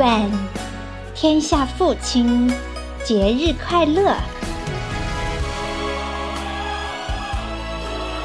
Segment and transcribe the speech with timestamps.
[0.00, 0.30] 愿
[1.14, 2.50] 天下父亲
[3.04, 4.16] 节日快乐。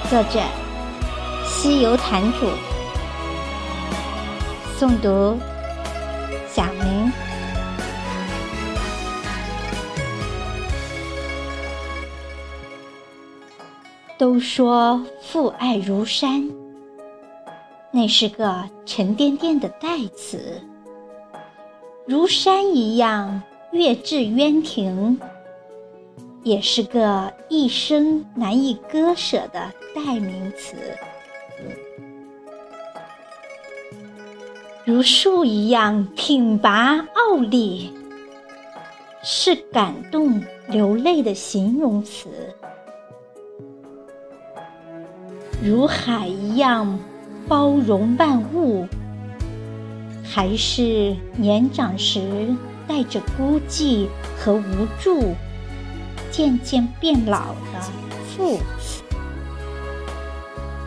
[0.10, 0.40] 作者：
[1.46, 2.48] 西游坛主，
[4.80, 5.38] 诵读：
[6.48, 7.12] 小明。
[14.18, 16.42] 都说父爱如山，
[17.92, 20.62] 那是个沉甸甸的代词。
[22.08, 23.42] 如山一样
[23.72, 25.20] 月至渊庭，
[26.44, 30.76] 也是个一生难以割舍的代名词。
[34.84, 37.92] 如树一样挺拔傲立，
[39.24, 42.30] 是感动流泪的形容词。
[45.64, 47.00] 如海一样
[47.48, 48.88] 包容万物。
[50.28, 52.54] 还是年长时
[52.88, 55.34] 带着孤寂和无助，
[56.30, 57.80] 渐渐变老的
[58.28, 58.60] 父，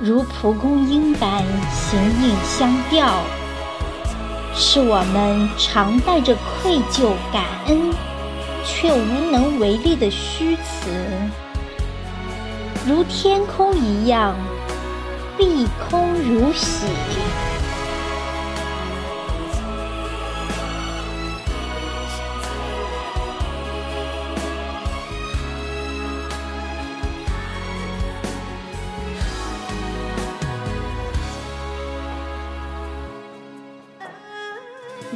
[0.00, 3.22] 如蒲公英般形影相吊，
[4.55, 7.91] 是我们常带着愧疚感恩，
[8.64, 10.91] 却无能为力的虚词，
[12.86, 14.34] 如天空一样
[15.39, 16.86] 碧空如洗。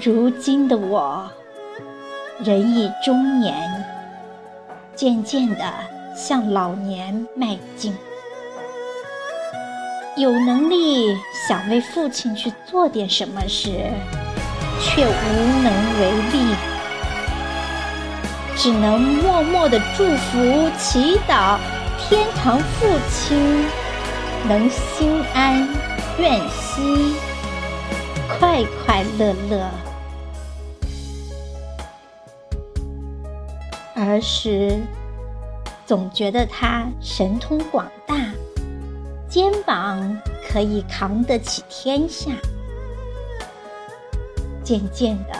[0.04, 1.30] 如今的我，
[2.40, 3.54] 人已中年，
[4.96, 5.64] 渐渐地
[6.12, 7.96] 向老年迈进。
[10.16, 13.70] 有能力想为父亲去做点什么时，
[14.80, 16.56] 却无能为力，
[18.56, 21.58] 只能默默地祝福、祈祷
[21.96, 23.64] 天堂父亲
[24.48, 25.68] 能心安、
[26.18, 27.14] 愿息、
[28.36, 29.70] 快快乐乐。
[34.04, 34.80] 儿时，
[35.86, 38.16] 总觉得他神通广大，
[39.28, 42.30] 肩膀可以扛得起天下。
[44.62, 45.34] 渐渐的，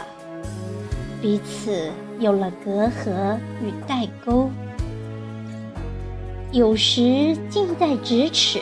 [1.21, 4.49] 彼此有了隔阂与代沟，
[6.51, 8.61] 有时近在咫尺，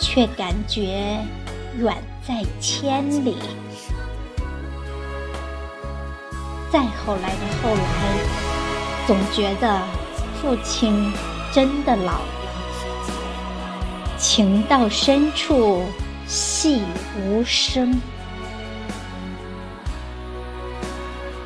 [0.00, 1.18] 却感觉
[1.78, 3.36] 远在千里。
[6.72, 8.43] 再后来的后来。
[9.06, 9.82] 总觉得
[10.40, 11.12] 父亲
[11.52, 12.20] 真的老了，
[14.16, 15.84] 情到深处
[16.26, 16.82] 细
[17.20, 18.00] 无声。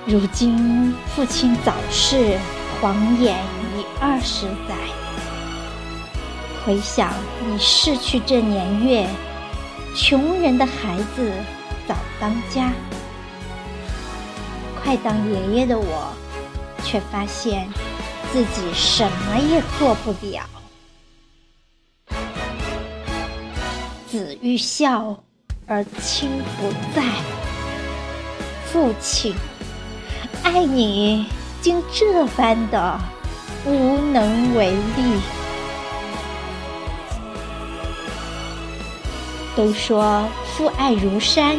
[0.07, 2.39] 如今父亲早逝，
[2.81, 3.37] 晃眼
[3.77, 4.77] 已二十载。
[6.65, 7.13] 回想
[7.45, 9.09] 你逝去这年月，
[9.97, 11.33] 穷人的孩子
[11.89, 12.71] 早当家，
[14.81, 16.13] 快当爷爷的我。
[16.91, 17.69] 却发现
[18.33, 20.43] 自己什么也做不了。
[24.07, 25.15] 子欲孝
[25.67, 27.03] 而亲不在，
[28.73, 29.35] 父亲
[30.43, 31.27] 爱你
[31.61, 32.99] 竟这般的
[33.67, 35.21] 无能为力。
[39.55, 40.27] 都说
[40.57, 41.59] 父爱如山，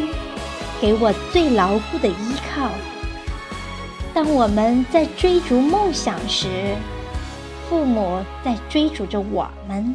[0.80, 2.68] 给我最牢固的依靠。
[4.12, 6.74] 当我们在追逐梦想时，
[7.68, 9.94] 父母在追逐着我们。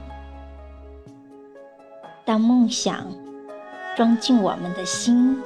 [2.24, 3.06] 当梦想
[3.96, 5.40] 装进我们的心，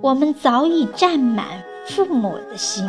[0.00, 1.46] 我们早已占满
[1.86, 2.88] 父母的心。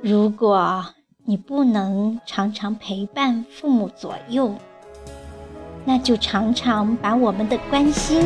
[0.00, 0.86] 如果
[1.24, 4.54] 你不能常常陪伴父母左右，
[5.84, 8.24] 那就常常把我们的关心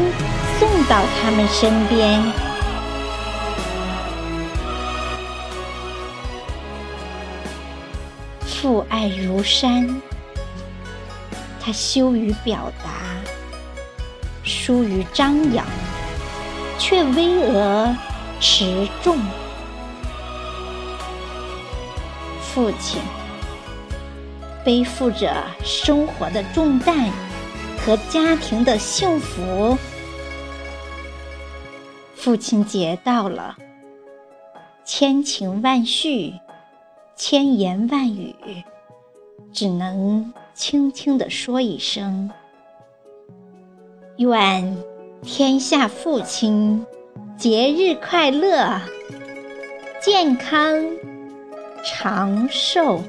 [0.58, 2.22] 送到他们身边。
[8.46, 10.00] 父爱如山，
[11.60, 12.90] 他羞于表达，
[14.42, 15.66] 疏于张扬，
[16.78, 17.94] 却巍峨
[18.40, 19.18] 持重。
[22.40, 23.02] 父亲
[24.64, 27.10] 背负着生活的重担。
[27.84, 29.76] 和家庭的幸福。
[32.24, 33.54] 父亲节到了，
[34.82, 36.32] 千情万绪，
[37.14, 38.34] 千言万语，
[39.52, 42.30] 只能轻轻地说一声
[44.16, 44.74] ：“愿
[45.20, 46.86] 天下父亲
[47.36, 48.80] 节日快乐，
[50.00, 50.82] 健康
[51.84, 53.02] 长寿。